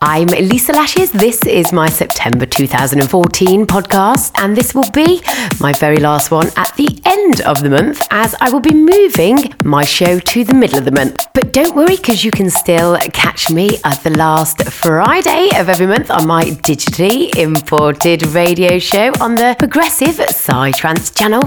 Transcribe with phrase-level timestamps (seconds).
[0.00, 1.10] I'm Lisa Lashes.
[1.12, 5.22] This is my September 2014 podcast, and this will be
[5.60, 9.54] my very last one at the end of the month as I will be moving
[9.64, 11.16] my show to the middle of the month.
[11.34, 15.86] But don't worry, because you can still catch me at the last Friday of every
[15.86, 21.42] month on my digitally imported radio show on the progressive Psytrance channel.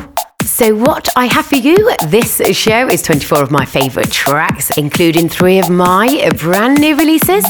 [0.48, 5.28] So, what I have for you this show is 24 of my favourite tracks, including
[5.28, 7.44] three of my brand new releases.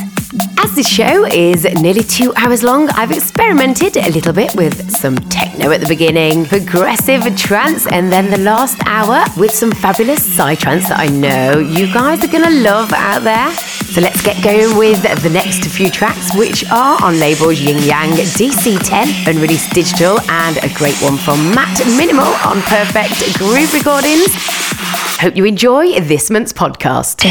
[0.57, 5.15] As this show is nearly two hours long, I've experimented a little bit with some
[5.29, 10.89] techno at the beginning, progressive trance, and then the last hour with some fabulous psytrance
[10.89, 13.51] that I know you guys are gonna love out there.
[13.53, 18.09] So let's get going with the next few tracks, which are on labels Yin Yang,
[18.35, 22.86] DC10, Unreleased Digital, and a great one from Matt Minimal on Perfect
[23.37, 24.33] Groove Recordings.
[25.19, 27.23] Hope you enjoy this month's podcast.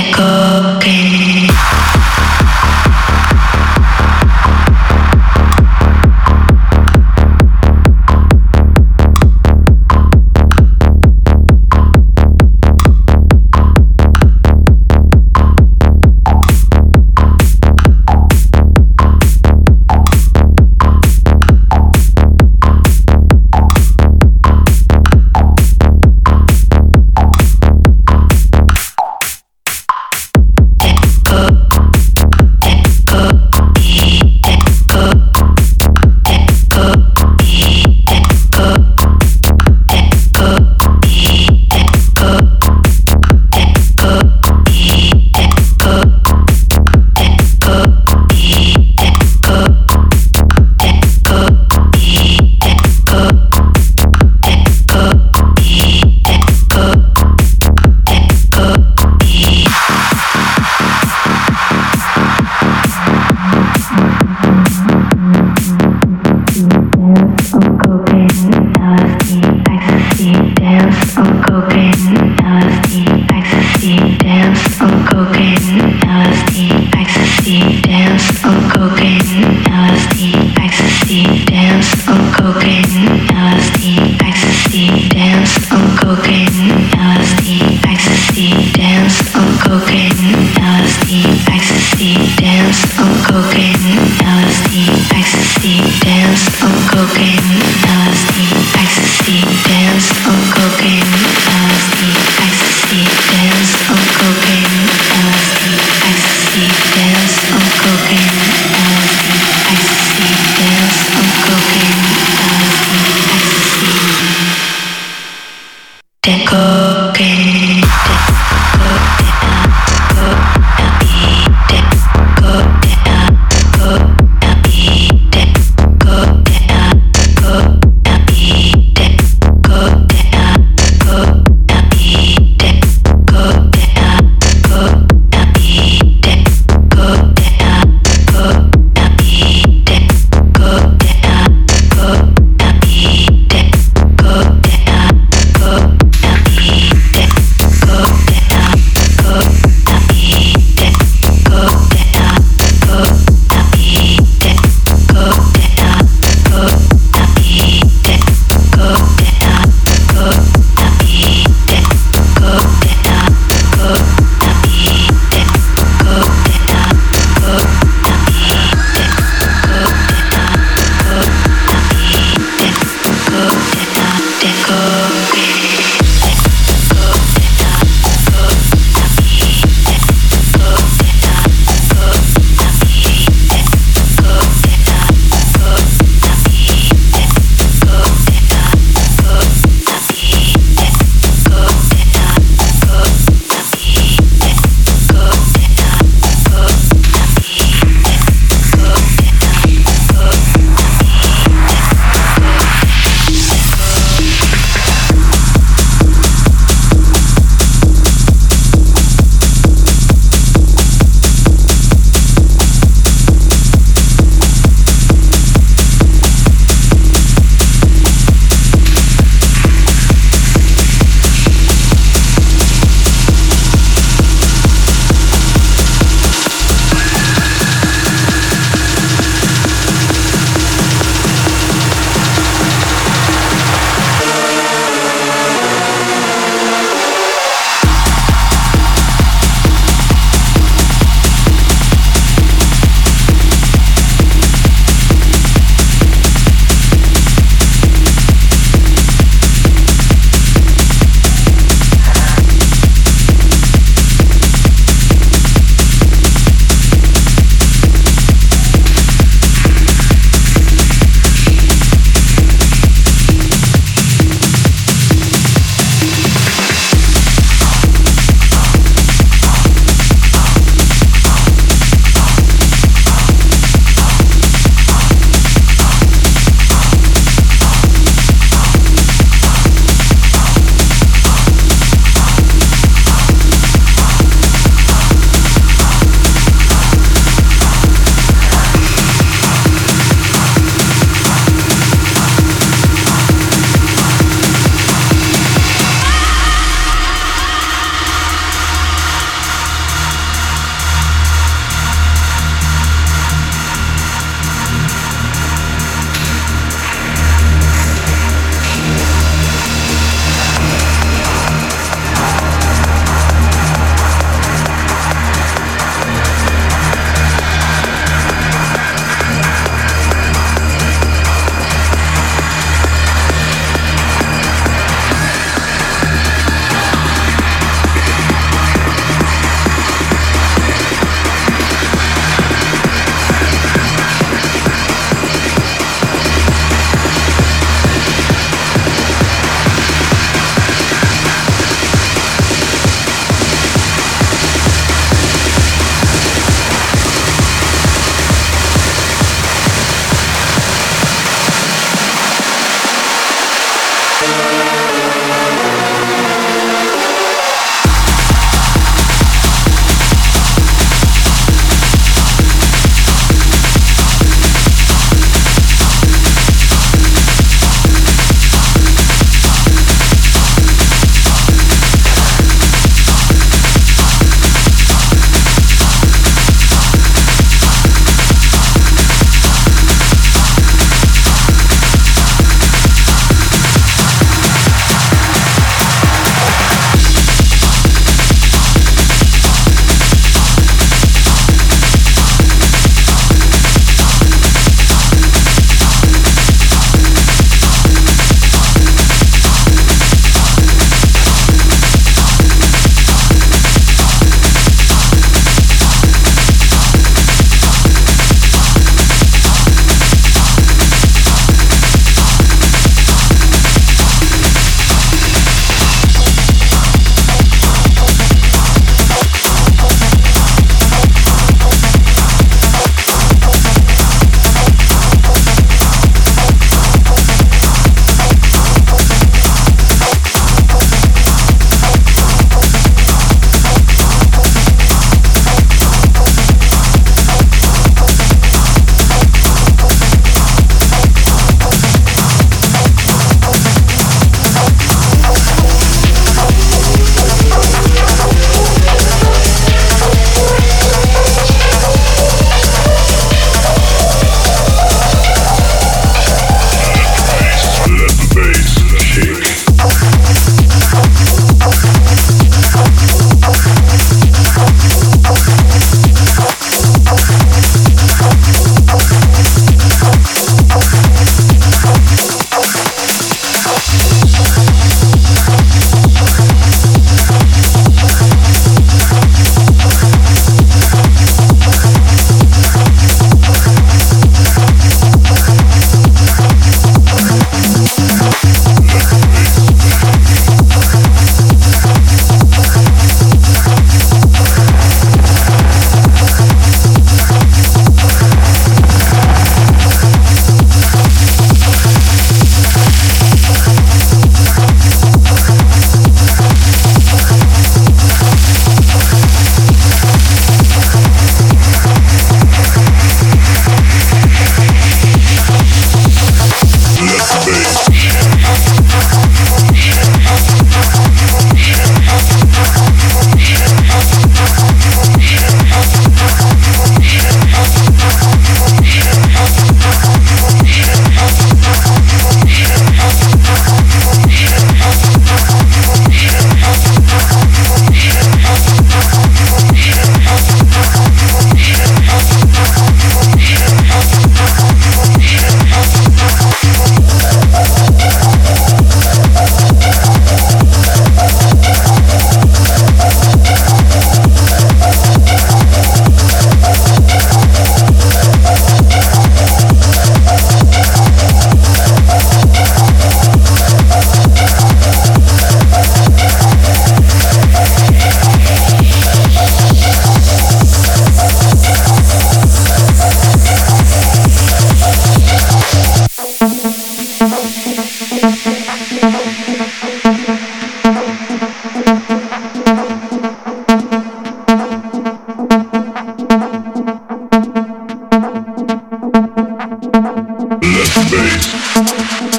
[590.76, 592.36] Let's make.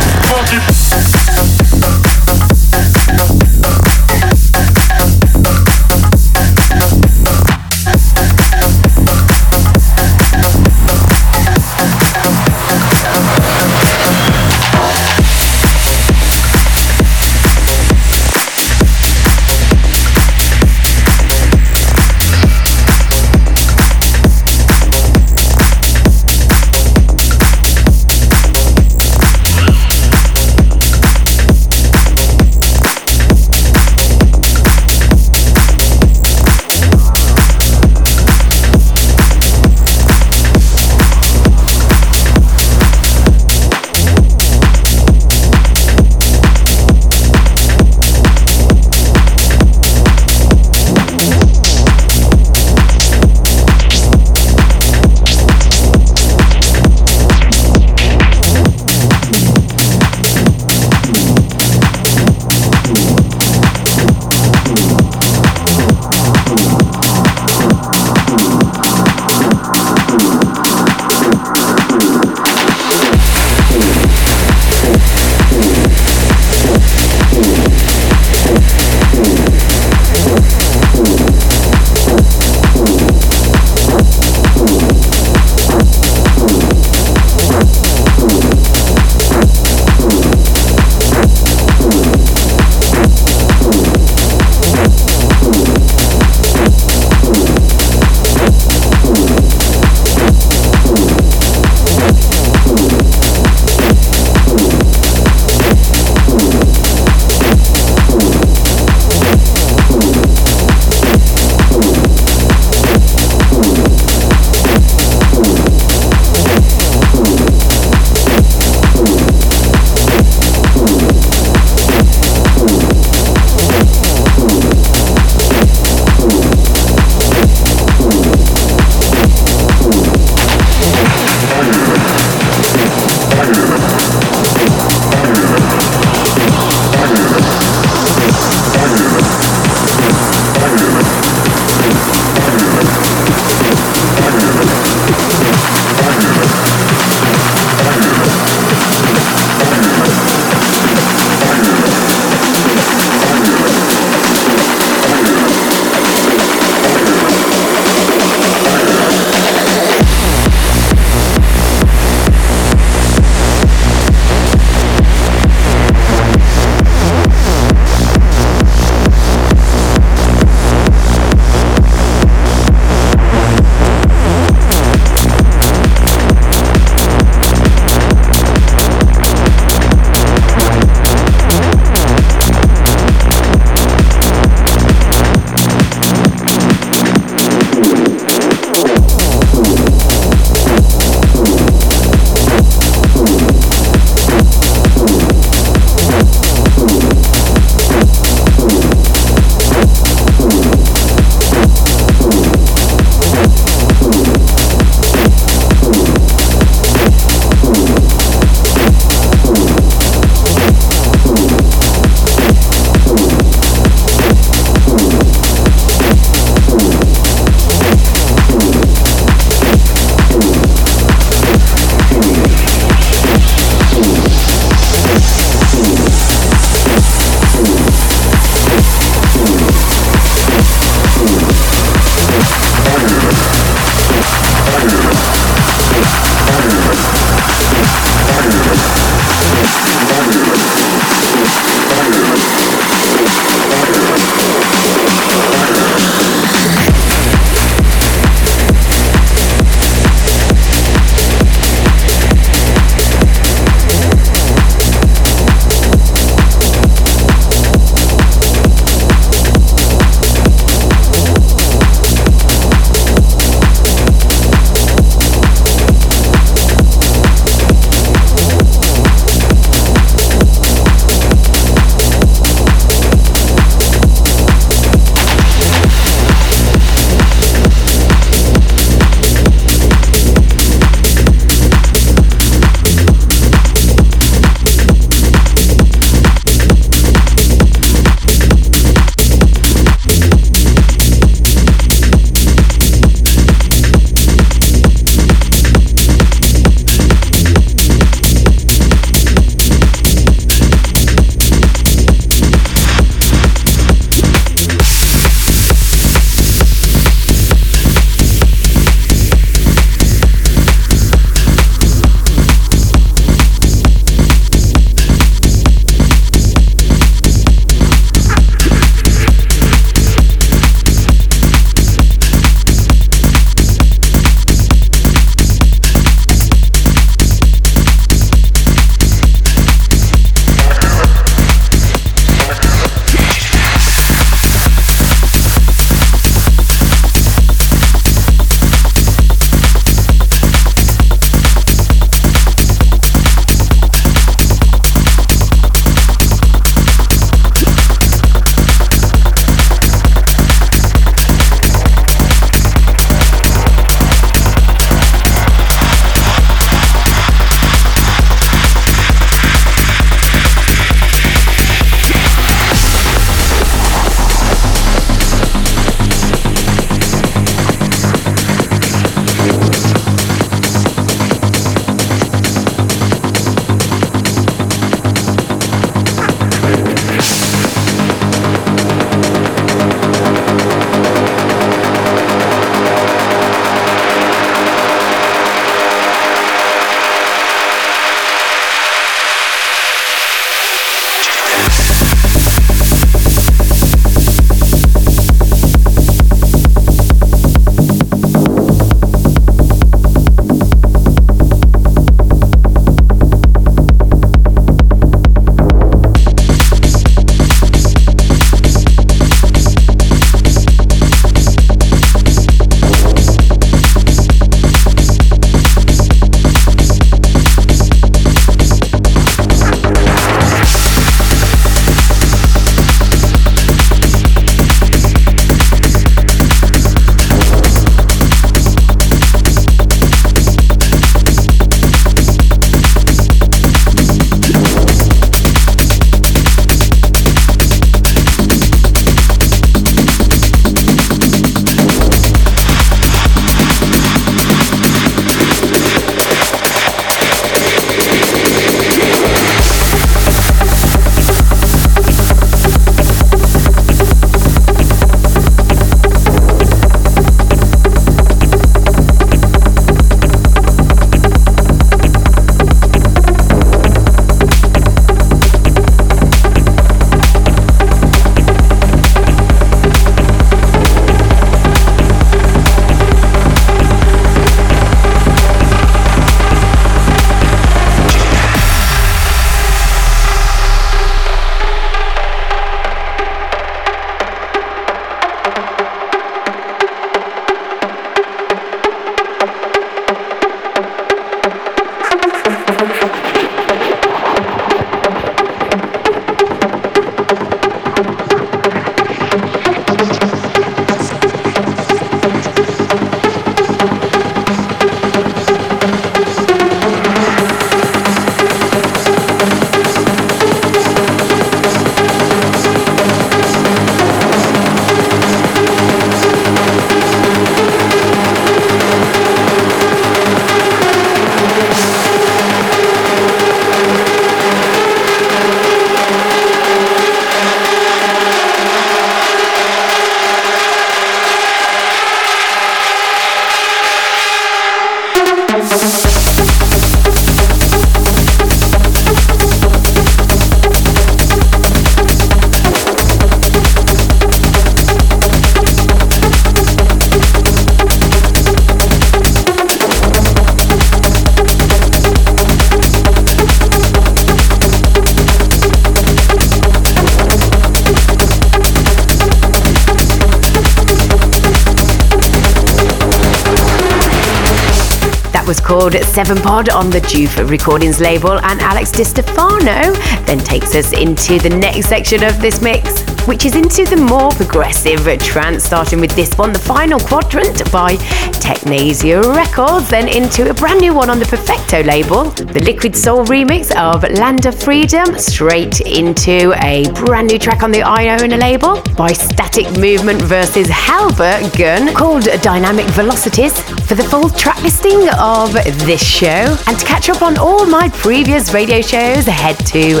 [565.54, 569.92] Was called Seven Pod on the Juve Recordings label, and Alex Di Stefano
[570.24, 574.30] then takes us into the next section of this mix, which is into the more
[574.32, 577.96] progressive trance, starting with this one, the final quadrant by
[578.44, 583.24] Technasia Records, then into a brand new one on the Perfecto label, the Liquid Soul
[583.24, 588.82] remix of Land of Freedom, straight into a brand new track on the Iono label
[588.96, 593.58] by Static Movement versus Halbert Gun called Dynamic Velocities.
[593.84, 595.52] For the full track listing of
[595.86, 600.00] this show and to catch up on all my previous radio shows, head to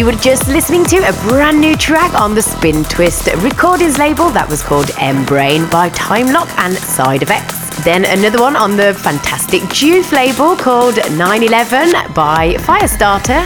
[0.00, 4.30] you were just listening to a brand new track on the Spin Twist recordings label
[4.30, 7.84] that was called M Brain by Time Lock and Side Effects.
[7.84, 13.44] Then another one on the fantastic Juice label called 911 by Firestarter.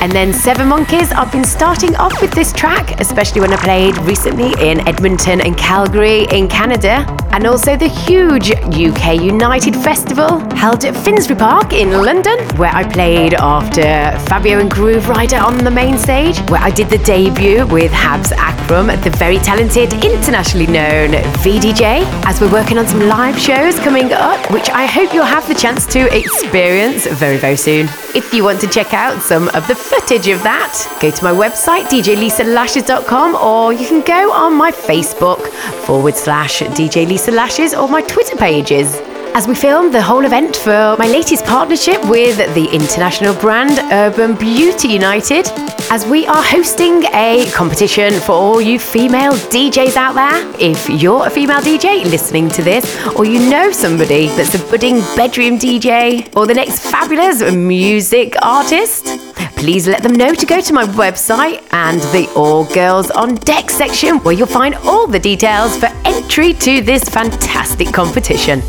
[0.00, 3.98] And then Seven Monkeys, I've been starting off with this track, especially when I played
[4.06, 7.17] recently in Edmonton and Calgary in Canada.
[7.32, 12.82] And also the huge UK United Festival held at Finsbury Park in London, where I
[12.82, 13.82] played after
[14.26, 18.86] Fabio and Grooverider on the main stage, where I did the debut with Habs Akram,
[19.02, 21.10] the very talented, internationally known
[21.44, 25.46] VDJ, as we're working on some live shows coming up, which I hope you'll have
[25.46, 27.88] the chance to experience very, very soon.
[28.14, 31.32] If you want to check out some of the footage of that, go to my
[31.32, 35.46] website, djlisalashes.com, or you can go on my Facebook
[35.84, 38.94] forward slash DJ Lisa Lashes or my Twitter pages
[39.34, 44.36] as we film the whole event for my latest partnership with the international brand Urban
[44.36, 45.48] Beauty United,
[45.90, 50.54] as we are hosting a competition for all you female DJs out there.
[50.60, 52.84] If you're a female DJ listening to this,
[53.16, 59.27] or you know somebody that's a budding bedroom DJ, or the next fabulous music artist,
[59.56, 63.70] please let them know to go to my website and the All Girls on Deck
[63.70, 68.62] section where you'll find all the details for entry to this fantastic competition.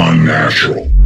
[0.00, 0.97] Unnatural.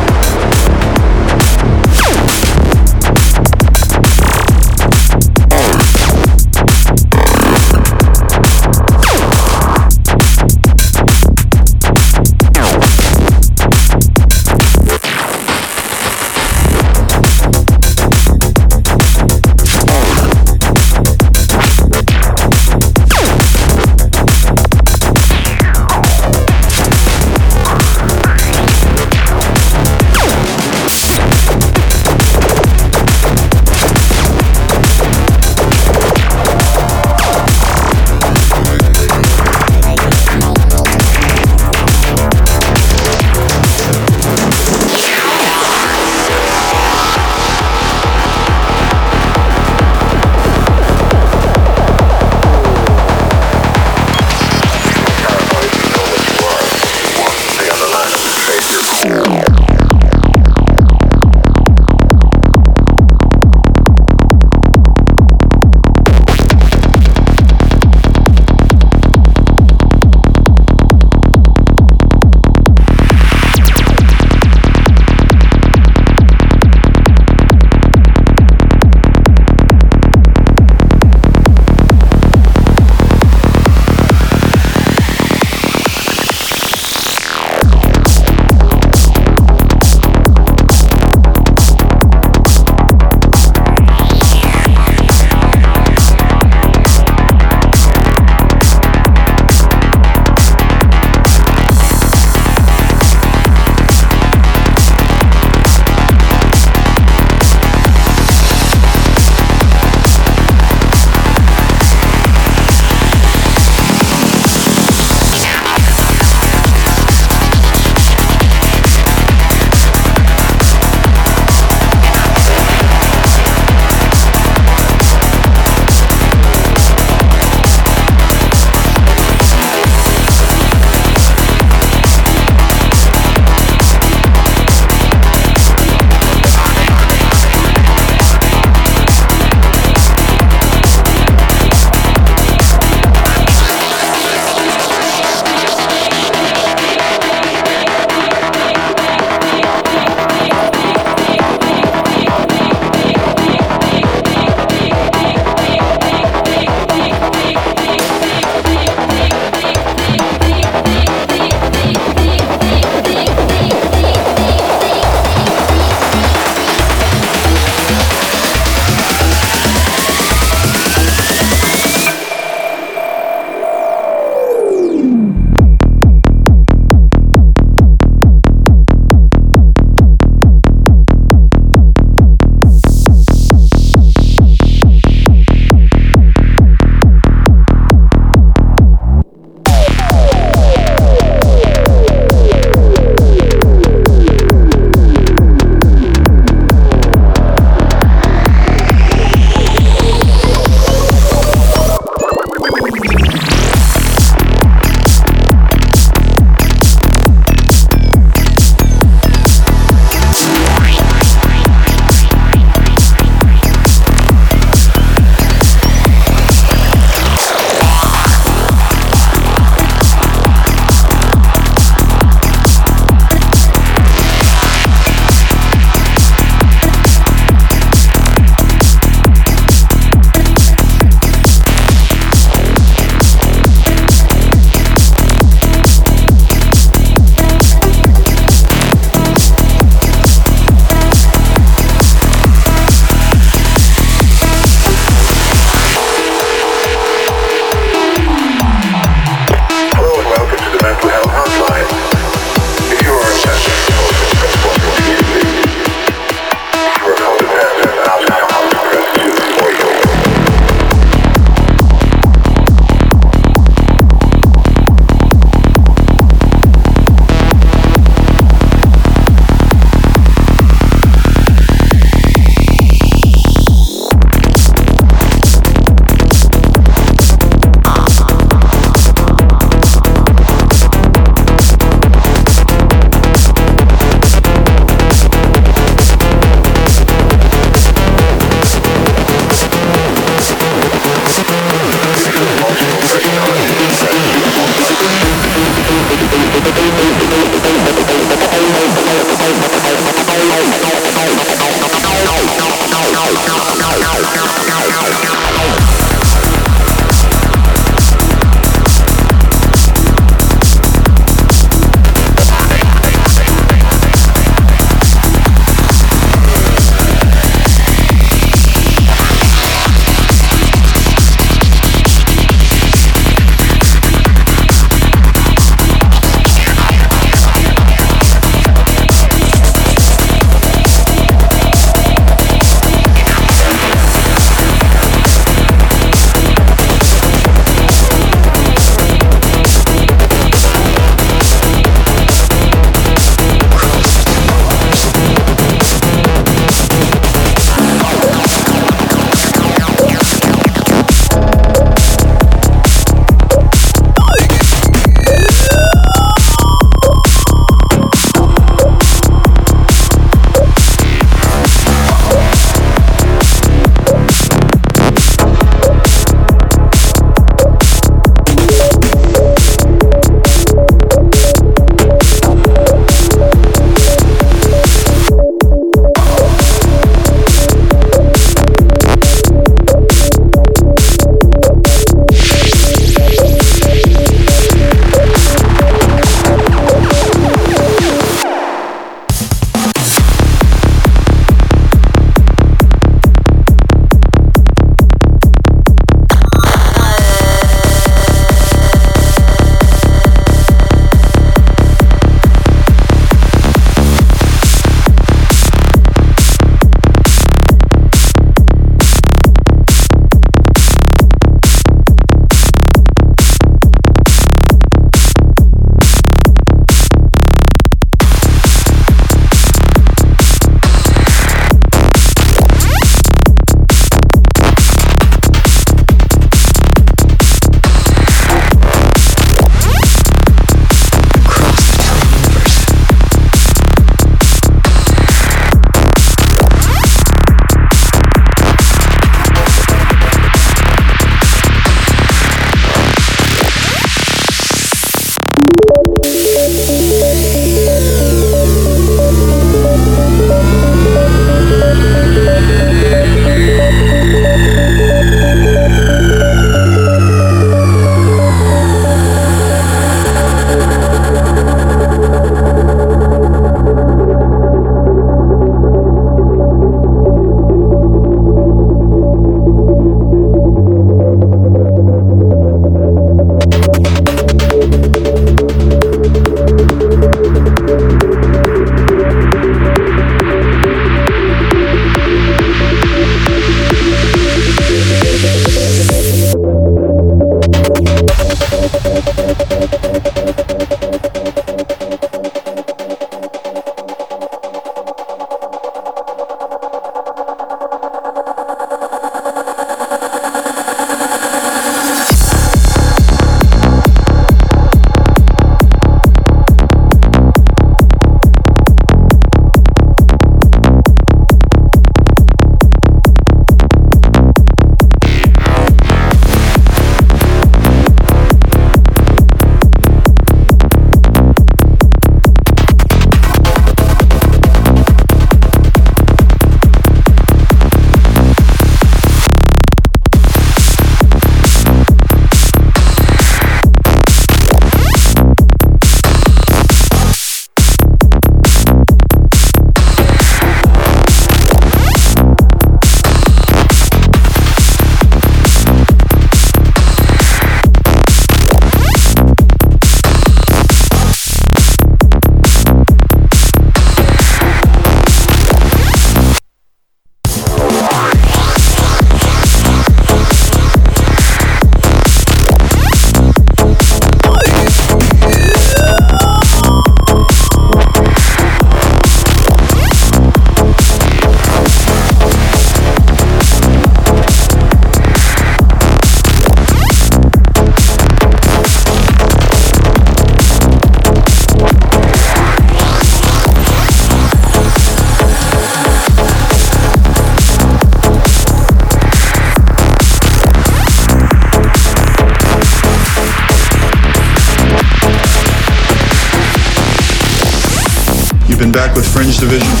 [598.91, 600.00] Fringe Division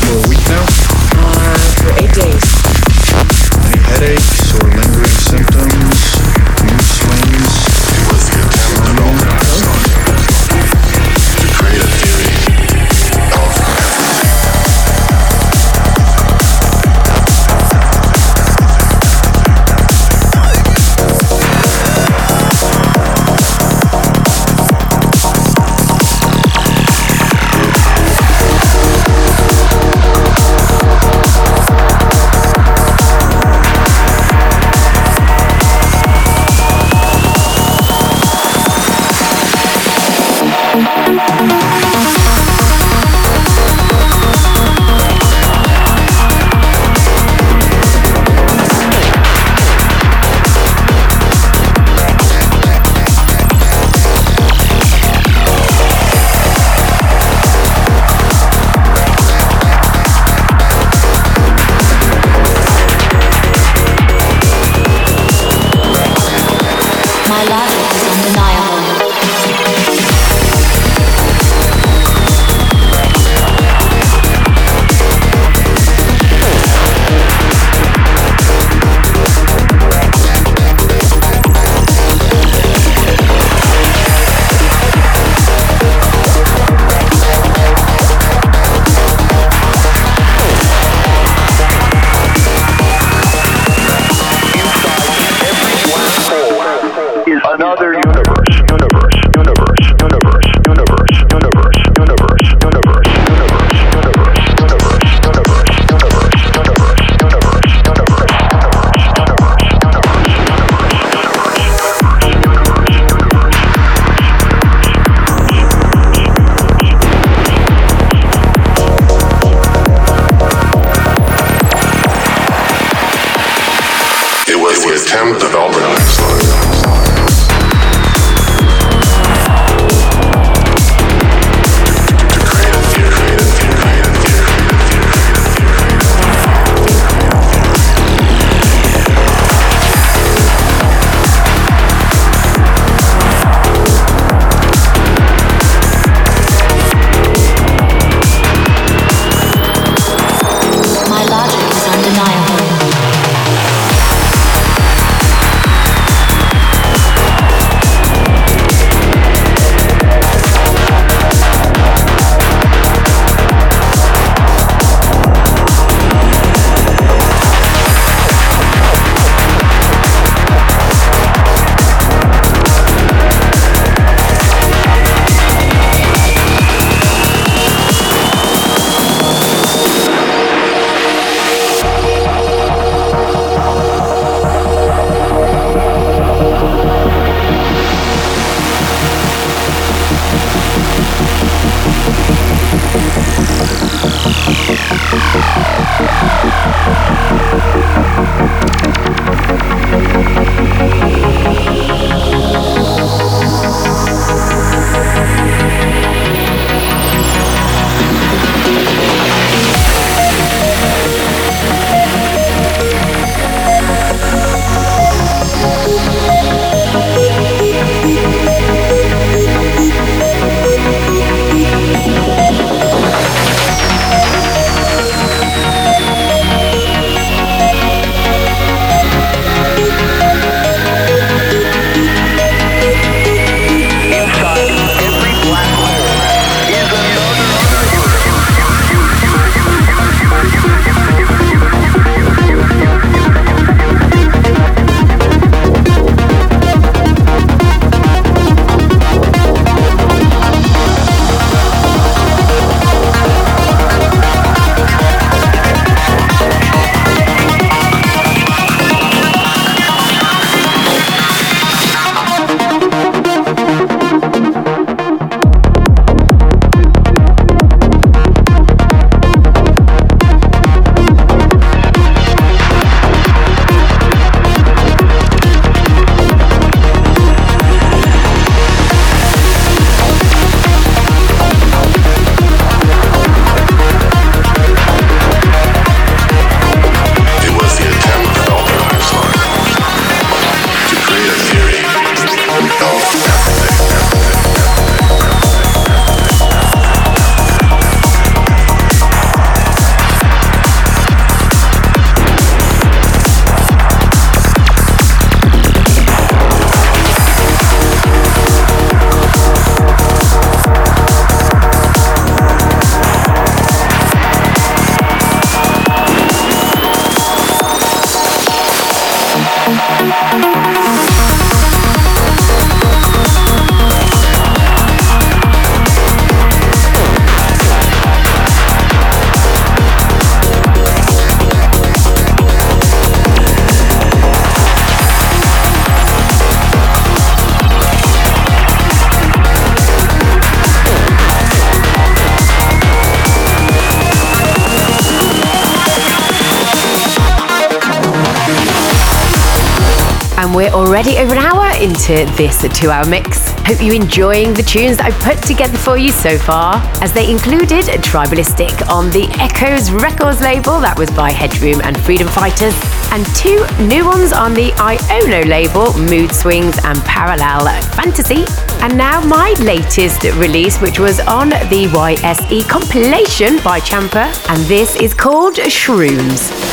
[352.01, 353.51] into this two hour mix.
[353.65, 357.29] Hope you're enjoying the tunes that I've put together for you so far, as they
[357.29, 362.73] included Tribalistic on the Echoes Records label, that was by Headroom and Freedom Fighters,
[363.11, 368.45] and two new ones on the Iono label, Mood Swings and Parallel Fantasy.
[368.81, 374.95] And now my latest release, which was on the YSE compilation by Champa, and this
[374.95, 376.70] is called Shrooms.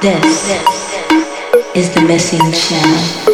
[0.00, 0.48] This
[1.74, 3.27] is the missing channel.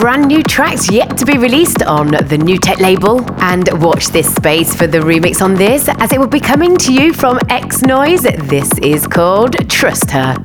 [0.00, 3.20] Brand new tracks yet to be released on the New Tech label.
[3.42, 6.90] And watch this space for the remix on this as it will be coming to
[6.90, 8.48] you from X-Noize.
[8.48, 10.38] This is called Trust Her.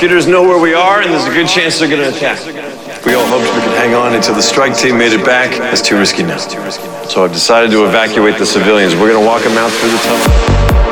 [0.00, 2.40] Skitters know where we are, and there's a good chance they're going to attack.
[3.04, 5.50] We all hoped we could hang on until the strike team made it back.
[5.50, 6.38] That's too risky now.
[6.38, 8.94] So I've decided to evacuate the civilians.
[8.94, 10.89] We're going to walk them out through the tunnel.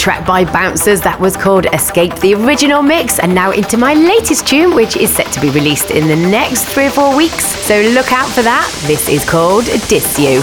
[0.00, 4.46] Track by Bouncers that was called Escape the Original Mix, and now into my latest
[4.46, 7.44] tune, which is set to be released in the next three or four weeks.
[7.44, 8.66] So look out for that.
[8.86, 10.40] This is called Diss You.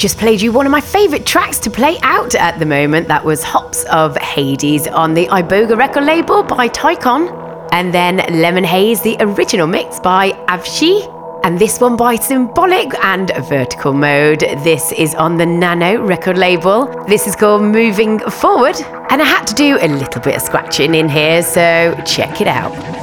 [0.00, 3.06] Just played you one of my favourite tracks to play out at the moment.
[3.08, 7.68] That was Hops of Hades on the Iboga record label by Ticon.
[7.70, 11.04] And then Lemon Haze, the original mix by Avshi.
[11.44, 14.40] And this one by Symbolic and Vertical Mode.
[14.40, 16.86] This is on the Nano record label.
[17.06, 18.76] This is called Moving Forward.
[19.10, 22.46] And I had to do a little bit of scratching in here, so check it
[22.46, 22.99] out.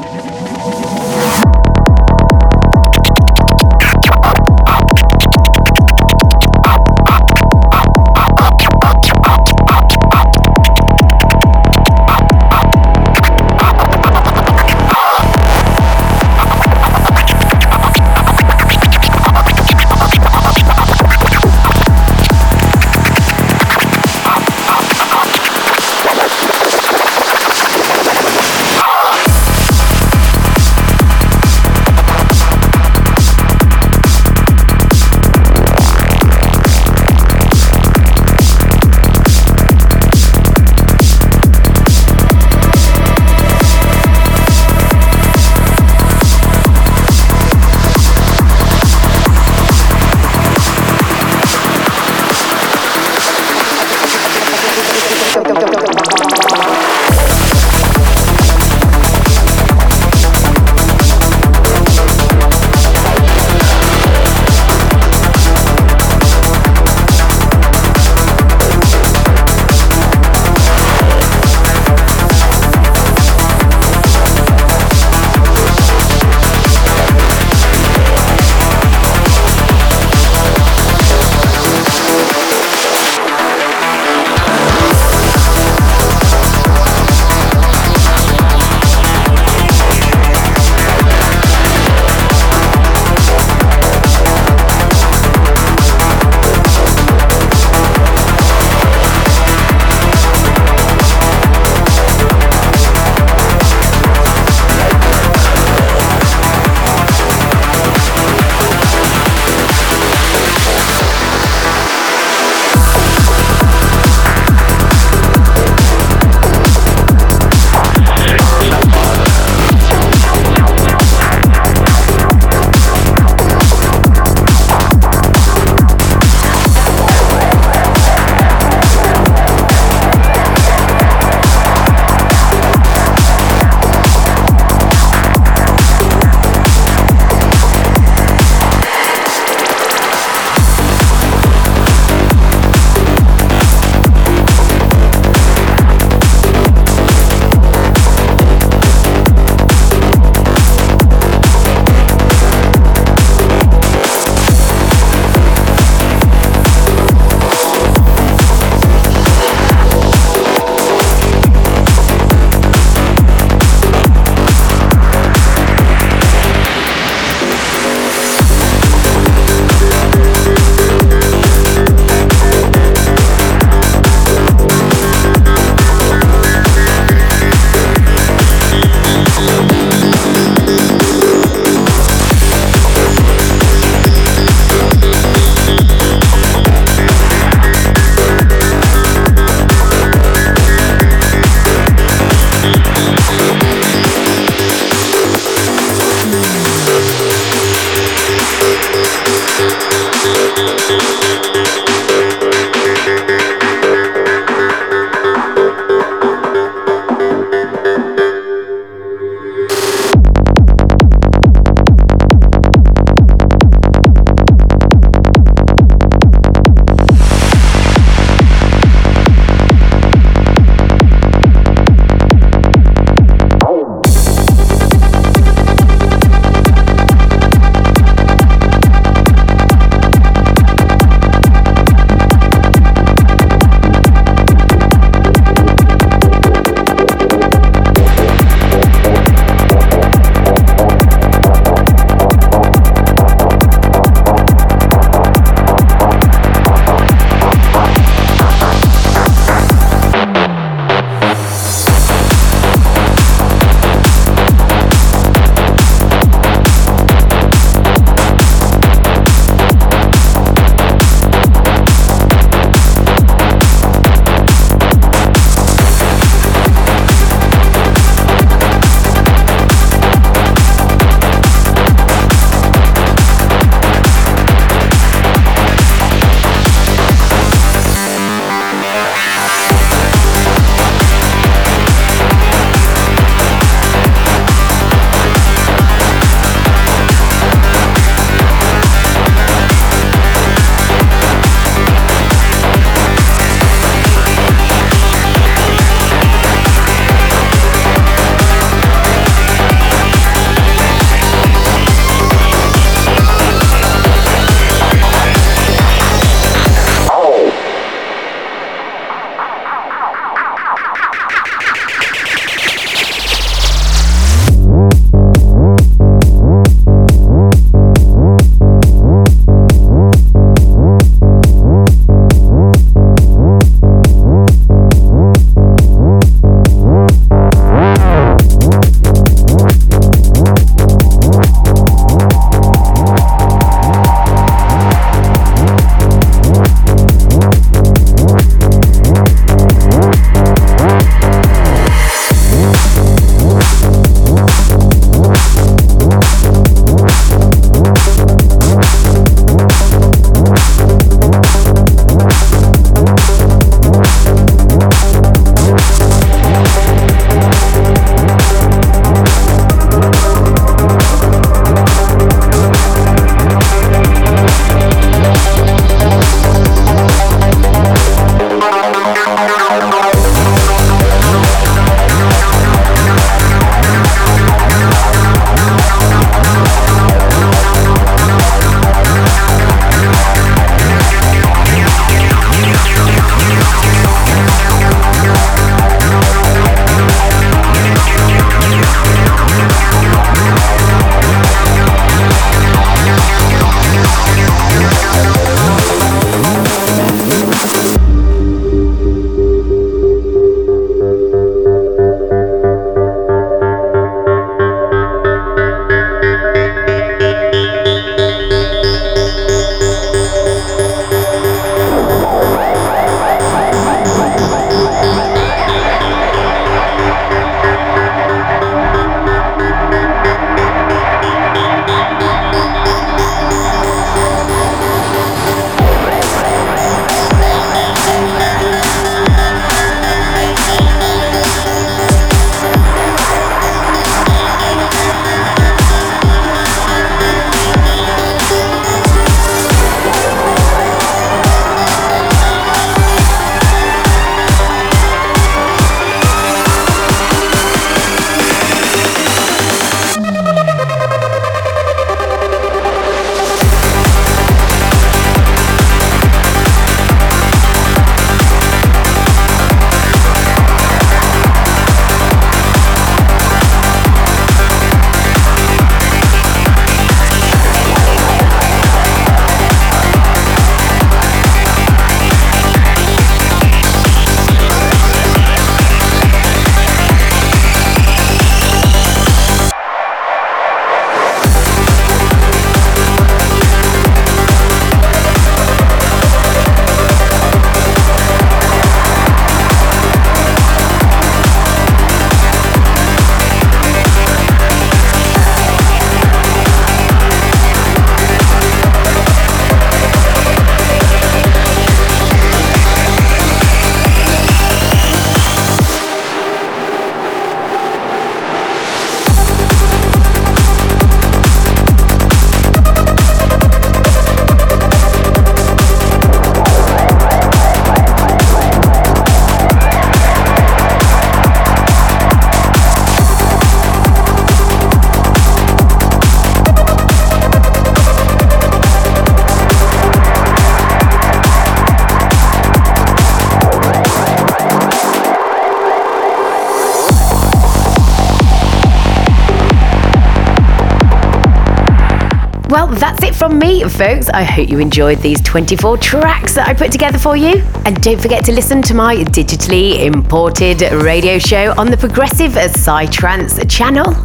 [544.58, 547.62] Hope you enjoyed these 24 tracks that I put together for you.
[547.86, 553.70] And don't forget to listen to my digitally imported radio show on the Progressive Psytrance
[553.70, 554.16] channel.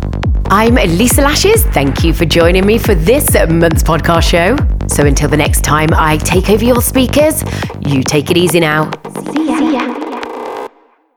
[0.46, 1.64] I'm Lisa Lashes.
[1.66, 4.56] Thank you for joining me for this month's podcast show.
[4.88, 7.44] So until the next time I take over your speakers,
[7.86, 8.90] you take it easy now.